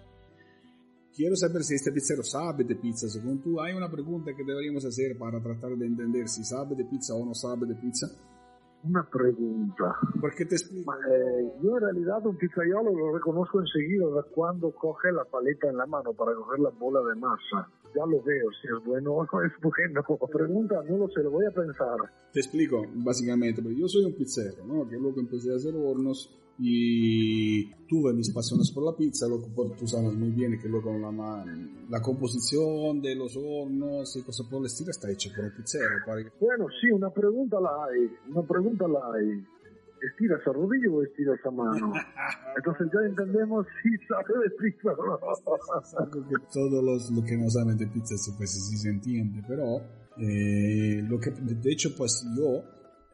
[1.15, 3.07] Quiero saber si este pizzero sabe de pizza.
[3.09, 6.85] Según tú, hay una pregunta que deberíamos hacer para tratar de entender si sabe de
[6.85, 8.07] pizza o no sabe de pizza.
[8.85, 9.95] Una pregunta.
[10.21, 10.93] ¿Por qué te explico?
[10.95, 15.87] Eh, yo en realidad un pizzaiolo lo reconozco enseguida cuando coge la paleta en la
[15.87, 17.69] mano para coger la bola de masa.
[17.95, 20.03] Ya lo veo, si es bueno o es bueno.
[20.33, 21.99] Pregunta, no lo sé, lo voy a pensar.
[22.33, 24.89] Te explico, básicamente, yo soy un pizzero, ¿no?
[24.89, 29.49] Que luego empecé a hacer hornos y tuve mis pasiones por la pizza, lo que
[29.79, 31.45] tú sabes muy bien que luego la,
[31.89, 35.89] la composición de los hornos y cosas por el estilo está hecha por el pizzero.
[36.41, 39.45] Bueno, sí, una pregunta la hay, una pregunta la hay.
[40.11, 41.93] ¿Estiras a rodillo o estiras a mano?
[42.57, 44.91] Entonces ya entendemos si sabe de pizza
[46.53, 49.81] Todos los lo que no saben de pizza pues sí se entiende, pero
[50.19, 52.65] eh, lo que de hecho pues yo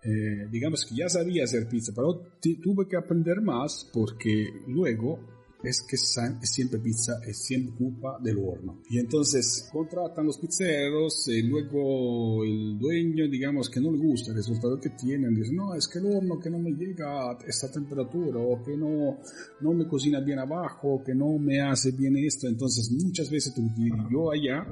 [0.02, 2.22] eh, digamos que ya sabía hacer pizza, pero
[2.62, 8.80] tuve que aprender más porque luego es que siempre pizza es siempre culpa del horno.
[8.88, 14.36] Y entonces contratan los pizzeros y luego el dueño, digamos que no le gusta el
[14.36, 17.70] resultado que tienen, dice, no, es que el horno que no me llega a esta
[17.70, 19.18] temperatura o que no,
[19.60, 22.46] no me cocina bien abajo, que no me hace bien esto.
[22.46, 24.66] Entonces muchas veces tuve que ir yo allá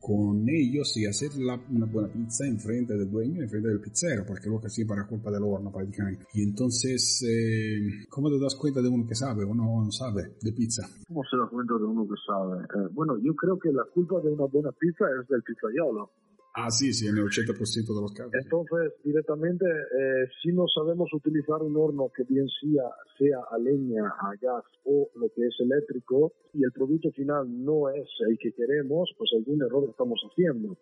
[0.00, 4.24] con ellos y hacer una buena pizza en frente del dueño, en frente del pizzero,
[4.26, 6.26] porque lo que hacía para culpa del horno prácticamente.
[6.34, 10.52] Y entonces, eh, ¿cómo te das cuenta de uno que sabe o no sabe de
[10.52, 10.86] pizza?
[11.08, 12.64] ¿Cómo se da cuenta de uno que sabe?
[12.64, 16.10] Eh, bueno, yo creo que la culpa de una buena pizza es del pizzaiolo.
[16.54, 18.32] Ah, sí, sí, en el 80% de los casos.
[18.34, 24.04] Entonces, directamente, eh, si no sabemos utilizar un horno que bien sea, sea a leña,
[24.08, 28.52] a gas o lo que es eléctrico, y el producto final no es el que
[28.52, 30.76] queremos, pues algún error estamos haciendo.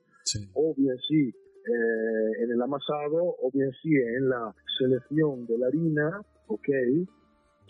[0.55, 5.66] O bien sí eh, en el amasado, o bien sí en la selección de la
[5.66, 6.68] harina, ok,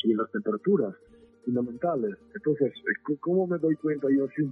[0.05, 0.95] y las temperaturas
[1.47, 2.17] fundamentales.
[2.35, 2.73] Entonces,
[3.21, 4.51] ¿cómo me doy cuenta yo si un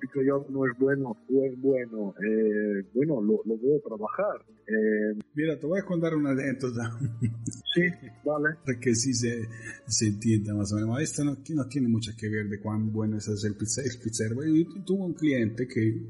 [0.48, 2.14] no es bueno o es bueno?
[2.22, 4.40] Eh, bueno, lo, lo a trabajar.
[4.66, 6.96] Eh, Mira, te voy a contar una anécdota.
[7.74, 7.83] sí,
[8.24, 8.57] vale.
[8.64, 9.46] Para que sí se,
[9.87, 11.02] se entienda más o menos.
[11.02, 13.54] Esto no, no tiene mucho que ver de cuán bueno es el.
[13.54, 14.37] El pizzero.
[14.44, 16.00] Yo tuve un cliente que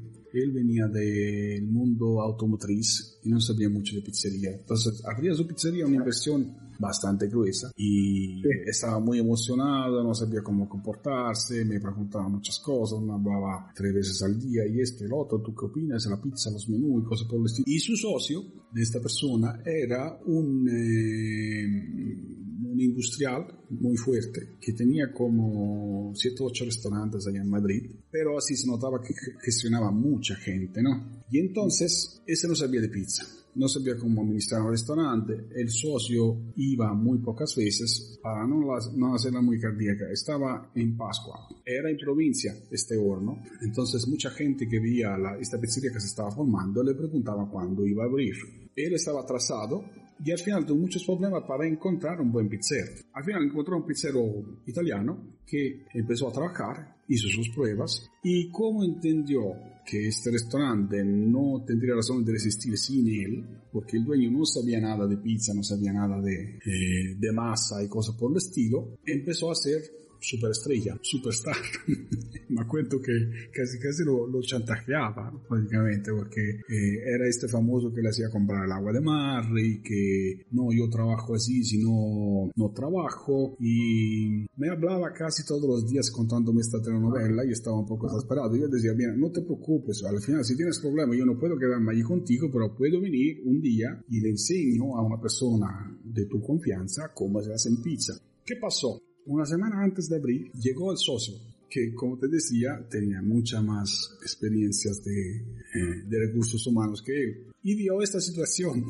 [0.41, 4.51] él venía del mundo automotriz y no sabía mucho de pizzería.
[4.51, 10.67] Entonces, abría su pizzería, una inversión bastante gruesa y estaba muy emocionado, no sabía cómo
[10.67, 15.19] comportarse, me preguntaba muchas cosas, me hablaba tres veces al día y esto y lo
[15.19, 16.05] otro, ¿tú qué opinas?
[16.07, 17.65] La pizza, los menús y cosas por el estilo.
[17.67, 20.67] Y su socio de esta persona era un...
[20.69, 27.91] Eh, un industrial muy fuerte que tenía como 7 o 8 restaurantes allá en Madrid,
[28.11, 29.13] pero así se notaba que
[29.43, 31.23] gestionaba mucha gente, ¿no?
[31.31, 36.51] Y entonces ese no sabía de pizza no sabía cómo administrar un restaurante, el socio
[36.57, 38.59] iba muy pocas veces para no,
[38.95, 44.67] no hacerla muy cardíaca, estaba en Pascua, era en provincia este horno, entonces mucha gente
[44.67, 48.35] que veía la, esta pizzería que se estaba formando le preguntaba cuándo iba a abrir.
[48.75, 49.85] Él estaba atrasado
[50.23, 52.91] y al final tuvo muchos problemas para encontrar un buen pizzero.
[53.13, 54.23] Al final encontró un pizzero
[54.65, 59.41] italiano que empezó a trabajar, hizo sus pruebas y como entendió
[59.85, 64.79] que este restaurante no tendría razón de resistir sin él, porque el dueño no sabía
[64.81, 68.97] nada de pizza, no sabía nada de, eh, de masa y cosas por el estilo,
[69.05, 69.81] empezó a hacer
[70.19, 71.55] superestrella, superstar.
[72.49, 73.13] Me cuento que
[73.53, 78.71] casi casi lo, chantajeaba, prácticamente, porque eh, era este famoso que le hacía comprar el
[78.71, 83.55] agua de mar y que no, yo trabajo así, si no, no trabajo.
[83.59, 88.55] Y me hablaba casi todos los días contándome esta telenovela y estaba un poco desesperado.
[88.55, 91.91] Yo decía, bien, no te preocupes, al final si tienes problemas yo no puedo quedarme
[91.91, 96.41] allí contigo, pero puedo venir un día y le enseño a una persona de tu
[96.41, 98.13] confianza cómo se hace en pizza.
[98.45, 99.01] ¿Qué pasó?
[99.25, 101.33] Una semana antes de abrir, llegó el socio,
[101.69, 107.47] que como te decía, tenía muchas más experiencias de, eh, de recursos humanos que él.
[107.63, 108.85] y vio esta situación.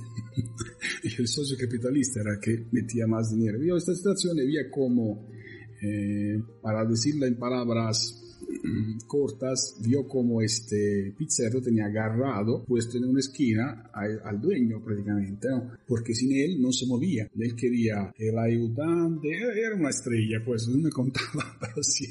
[1.18, 3.60] el socio capitalista era que metía más dinero.
[3.60, 5.30] Vio esta situación y veía como,
[5.82, 8.25] eh, para decirla en palabras
[9.08, 15.72] cortas, vio como este pizzero tenía agarrado, puesto en una esquina al, dueño prácticamente, ¿no?
[15.88, 17.30] porque sin él no se movía.
[17.38, 22.06] Él quería el ayudante, era una estrella, pues no me contaba, pero sí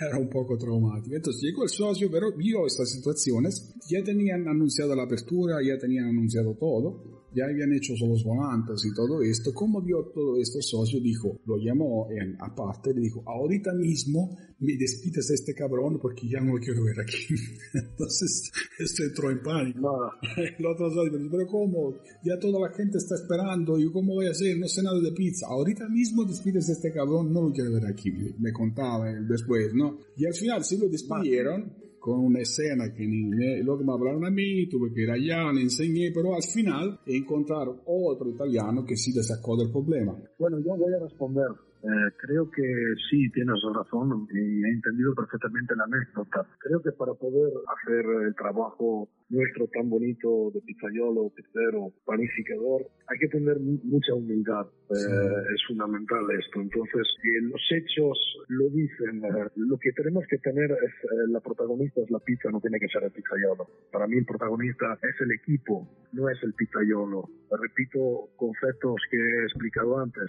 [0.00, 1.14] era un poco traumático.
[1.14, 6.06] Entonces llegó el socio, pero vio estas situaciones, ya tenían anunciado la apertura, ya tenían
[6.06, 9.52] anunciado todo, ya habían hecho los volantes y todo esto.
[9.54, 14.36] Como vio todo esto, el socio dijo, lo llamó en aparte, le dijo, ahorita mismo
[14.58, 17.34] me despides a este cabrón porque ya no lo quiero ver aquí.
[17.74, 20.12] Entonces, esto entró en pánico.
[20.36, 21.94] El otro socio pero ¿cómo?
[22.24, 24.58] Ya toda la gente está esperando, ¿y cómo voy a hacer?
[24.58, 25.46] No sé nada de pizza.
[25.46, 28.10] Ahorita mismo despides a este cabrón, no lo quiero ver aquí.
[28.38, 29.98] Me contaba después, ¿no?
[30.16, 34.24] Y al final sí lo despidieron con una escena que ni me, luego me hablaron
[34.24, 38.96] a mí, tuve que ir allá, le enseñé, pero al final encontraron otro italiano que
[38.96, 40.16] sí le sacó del problema.
[40.38, 41.46] Bueno, yo voy a responder.
[41.82, 42.62] Eh, creo que
[43.08, 46.46] sí, tienes razón y he entendido perfectamente la anécdota.
[46.58, 53.18] Creo que para poder hacer el trabajo nuestro tan bonito de pizzaiolo, pizzero, panificador, hay
[53.18, 54.66] que tener mucha humildad.
[54.90, 56.60] Eh, es fundamental esto.
[56.60, 57.06] Entonces,
[57.42, 58.18] los hechos
[58.48, 59.24] lo dicen.
[59.24, 60.92] Eh, lo que tenemos que tener es
[61.30, 63.66] la protagonista es la pizza, no tiene que ser el pizzaiolo.
[63.90, 67.24] Para mí el protagonista es el equipo, no es el pizzaiolo.
[67.50, 70.26] Repito conceptos que he explicado antes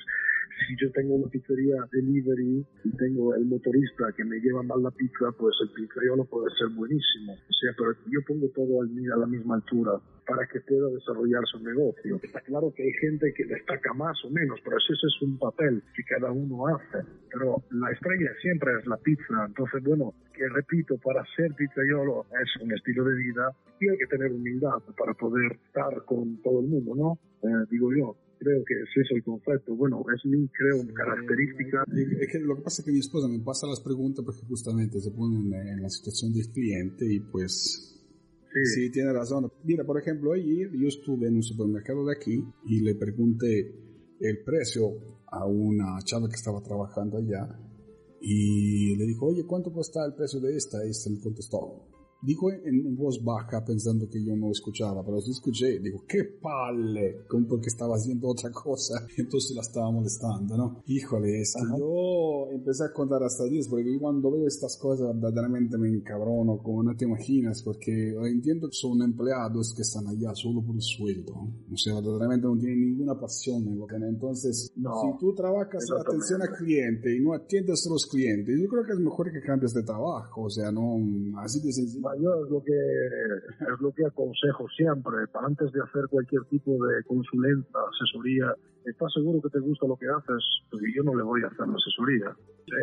[0.67, 4.91] si yo tengo una pizzería delivery y tengo el motorista que me lleva mal la
[4.91, 7.33] pizza, pues el pizzaiolo puede ser buenísimo.
[7.33, 11.59] O sea, pero yo pongo todo a la misma altura para que pueda desarrollar su
[11.59, 12.19] negocio.
[12.21, 15.83] Está claro que hay gente que destaca más o menos, pero ese es un papel
[15.95, 17.05] que cada uno hace.
[17.31, 19.45] Pero la estrella siempre es la pizza.
[19.45, 24.07] Entonces, bueno, que repito, para ser pizzaiolo es un estilo de vida y hay que
[24.07, 27.19] tener humildad para poder estar con todo el mundo, ¿no?
[27.43, 29.75] Eh, digo yo creo que es eso el concepto.
[29.75, 31.83] Bueno, es mi, creo, característica.
[32.19, 34.99] Es que lo que pasa es que mi esposa me pasa las preguntas porque justamente
[34.99, 37.87] se pone en, la situación del cliente y pues...
[38.75, 38.91] Sí.
[38.91, 39.49] tiene razón.
[39.63, 43.73] Mira, por ejemplo, ayer yo estuve en un supermercado de aquí y le pregunté
[44.19, 47.47] el precio a una chava que estaba trabajando allá
[48.19, 50.85] y le dijo, oye, ¿cuánto cuesta el precio de esta?
[50.85, 51.87] Y este me contestó,
[52.21, 55.79] Dijo en, voz baja pensando que yo no escuchaba, pero sí escuché.
[55.79, 59.05] Digo, qué palle, como porque estaba haciendo otra cosa.
[59.17, 60.83] Entonces la estaba molestando, ¿no?
[60.85, 65.89] Híjole, es yo empecé a contar hasta 10 porque cuando veo estas cosas verdaderamente me
[65.89, 70.75] encabrono, como no te imaginas, porque entiendo que son empleados que están allá solo por
[70.75, 71.33] el sueldo.
[71.71, 75.97] O sea, verdaderamente no tienen ninguna pasión en lo que Entonces, si tú trabajas en
[75.97, 79.41] atención al cliente y no atiendes a los clientes, yo creo que es mejor que
[79.41, 80.43] cambies de trabajo.
[80.43, 80.97] O sea, no
[81.39, 86.07] así de sencillo yo es lo que es lo que aconsejo siempre, antes de hacer
[86.09, 88.55] cualquier tipo de consulenta, asesoría,
[88.85, 90.43] ¿estás seguro que te gusta lo que haces?
[90.69, 92.35] Porque yo no le voy a hacer la asesoría.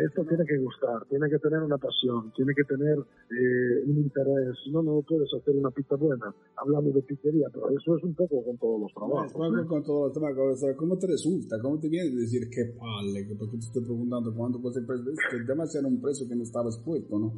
[0.05, 4.55] Esto tiene que gustar, tiene que tener una pasión, tiene que tener eh, un interés.
[4.71, 6.33] No, no puedes hacer una pizza buena.
[6.57, 9.33] Hablamos de pizzería, pero eso es un poco con todos los trabajos.
[9.33, 10.65] No, con todos los trabajos.
[10.77, 11.59] ¿Cómo te resulta?
[11.59, 13.35] ¿Cómo te viene a decir qué palle?
[13.37, 15.13] Porque te estoy preguntando cuánto puede ser el precio.
[15.31, 17.33] que tema era un precio que no estaba expuesto, ¿no?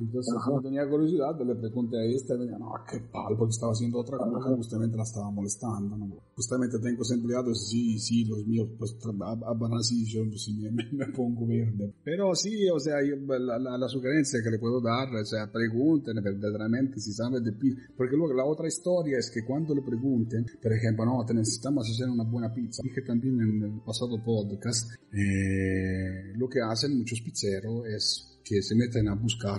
[0.00, 3.72] Entonces, como tenía curiosidad, le pregunté a este, me dijo, no, qué tal, porque estaba
[3.72, 6.18] haciendo otra cosa, justamente la estaba molestando, ¿no?
[6.34, 11.46] Justamente tengo empleados, sí, sí, los míos, pues, van así, yo pues, me, me, pongo
[11.46, 11.94] verde.
[12.02, 16.16] Pero sí, o sea, la, la, la, sugerencia que le puedo dar, o sea, pregunten
[16.22, 20.44] verdaderamente si saben de pizza, porque luego la otra historia es que cuando le pregunten,
[20.60, 24.90] por ejemplo, no, te necesitamos hacer una buena pizza, dije también en el pasado podcast,
[25.12, 29.58] eh, lo que hacen muchos pizzeros es que se meten a buscar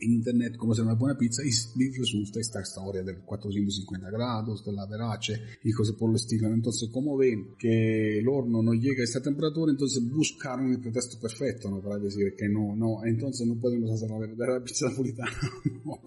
[0.00, 1.50] en internet cómo hacer una buena pizza y
[1.98, 6.48] resulta esta historia de 450 grados, de la verace y cosas por el estilo.
[6.48, 11.20] Entonces, como ven que el horno no llega a esta temperatura, entonces buscaron el pretexto
[11.20, 11.80] perfecto ¿no?
[11.80, 15.30] para decir que no, no, entonces no podemos hacer la verdadera pizza napolitana,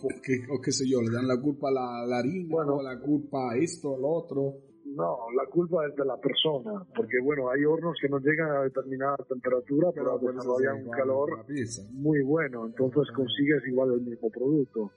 [0.01, 2.75] porque, o qué sé yo, le dan la culpa a la, la harina, bueno.
[2.75, 4.72] o la culpa a esto, al otro.
[4.95, 8.63] No, la culpa es de la persona, porque bueno, hay hornos que no llegan a
[8.63, 11.45] determinada temperatura, pero, pero desarrollan un calor
[11.91, 14.91] muy bueno, entonces consigues igual el mismo producto.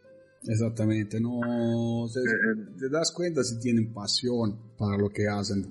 [0.46, 5.64] Exactamente, no se, eh, te das cuenta si tienen pasión para lo que hacen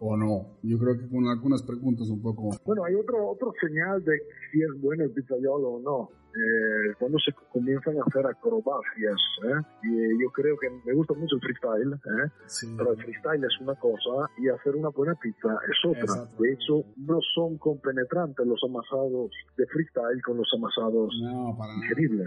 [0.00, 0.58] o no.
[0.62, 2.50] Yo creo que con algunas preguntas un poco.
[2.64, 4.12] Bueno, hay otro otro señal de
[4.50, 9.20] si es bueno el pizzaiolo o no eh, cuando se comienzan a hacer acrobacias.
[9.44, 9.60] ¿eh?
[9.84, 12.30] Y eh, yo creo que me gusta mucho el freestyle, ¿eh?
[12.46, 12.66] Sí.
[12.76, 16.00] pero el freestyle es una cosa y hacer una buena pizza es otra.
[16.00, 16.42] Exacto.
[16.42, 21.72] De hecho, no son compenetrantes los amasados de freestyle con los amasados No, para.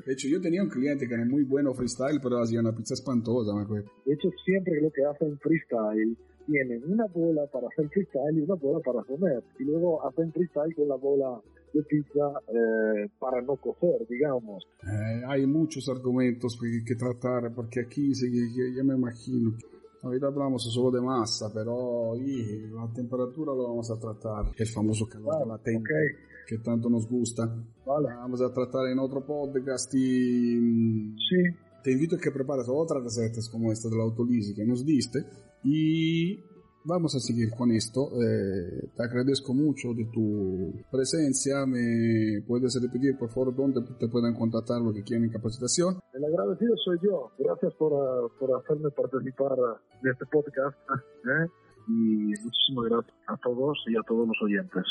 [0.06, 2.94] De hecho, yo tenía un cliente que era muy bueno freestyle, pero hacía una pizza
[2.94, 3.90] espantosa, me acuerdo.
[4.06, 8.56] De hecho, siempre lo que hacen freestyle tienen una bola para hacer freestyle y una
[8.56, 9.44] bola para comer.
[9.60, 11.42] Y luego hacen freestyle con la bola
[11.76, 14.64] de pizza eh, para no cocer, digamos.
[14.84, 19.54] Eh, hay muchos argumentos que, que tratar, porque aquí sí, ya, ya me imagino.
[20.02, 24.52] Ahorita hablamos solo de masa, pero y, la temperatura lo vamos a tratar.
[24.56, 26.48] El famoso calor Vale, latente ok.
[26.48, 27.44] que tanto nos gusta.
[27.86, 28.10] Vale.
[28.16, 31.42] Vamos a tratar en otro podcast y Sí,
[31.84, 35.20] te invito a que prepares otras recetas como esta de la autolisi que nos diste
[35.64, 36.40] y
[36.86, 38.10] vamos a seguir con esto.
[38.22, 41.66] Eh, te agradezco mucho de tu presencia.
[41.66, 46.00] ¿Me puedes repetir, por favor, dónde te pueden contactar los que quieren capacitación?
[46.14, 47.32] el agradecido soy yo.
[47.38, 47.92] Gracias por,
[48.40, 49.58] por hacerme participar
[50.02, 50.78] de este podcast.
[50.90, 51.48] ¿eh?
[51.88, 54.86] Y muchísimas gracias a todos y a todos los oyentes.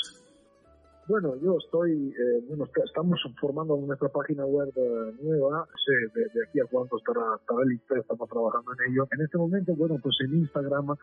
[1.06, 5.92] Bueno, yo estoy, eh, bueno, est- estamos formando nuestra página web eh, nueva, no sé
[6.18, 9.06] de, de aquí a cuánto estará, estará lista, estamos trabajando en ello.
[9.12, 10.96] En este momento, bueno, pues en Instagram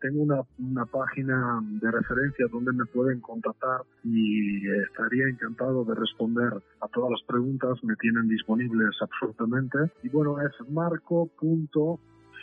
[0.00, 5.94] tengo una, una página de referencia donde me pueden contactar y eh, estaría encantado de
[5.96, 9.78] responder a todas las preguntas, me tienen disponibles absolutamente.
[10.04, 11.98] Y bueno, es marco.facina,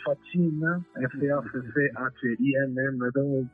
[0.06, 1.90] Facchina, F-A-C-H-I-N-N,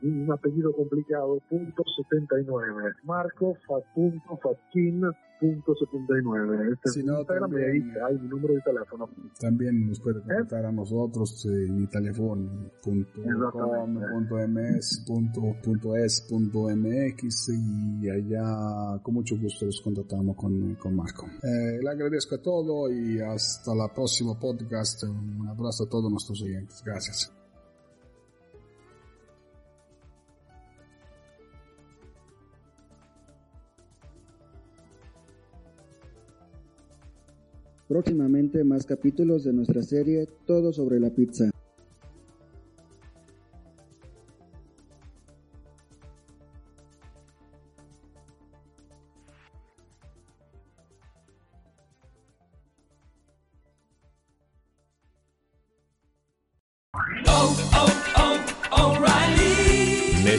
[0.01, 5.09] un apellido complicato, punto 79 Marco fa, punto, Fatkin
[5.43, 9.09] Este si no, Instagram también, y ahí hay mi número de teléfono.
[9.39, 10.23] También nos puede ¿Eh?
[10.23, 10.67] contactar ¿Eh?
[10.67, 13.21] a nosotros eh, mi teléfono punto
[13.51, 20.35] com, punto ms, punto, punto es, punto mx y allá con mucho gusto los contactamos
[20.35, 21.27] con, eh, con Marco.
[21.43, 25.03] Eh, le agradezco a todo y hasta la próxima podcast.
[25.03, 26.81] Un abrazo a todos nuestros oyentes.
[26.85, 27.42] Gracias.
[37.87, 41.51] Próximamente más capítulos de nuestra serie Todo sobre la pizza.